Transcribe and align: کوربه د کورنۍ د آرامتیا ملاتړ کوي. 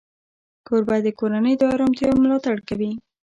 کوربه 0.67 0.97
د 1.03 1.07
کورنۍ 1.19 1.53
د 1.57 1.63
آرامتیا 1.73 2.09
ملاتړ 2.23 2.57
کوي. 2.67 2.91